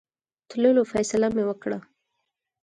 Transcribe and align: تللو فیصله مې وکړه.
تللو 0.49 0.83
فیصله 0.91 1.27
مې 1.35 1.43
وکړه. 1.47 1.79